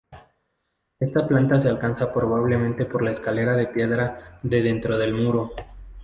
[0.99, 5.51] Esta planta se alcanzaba probablemente por la escalera de piedra de dentro del muro.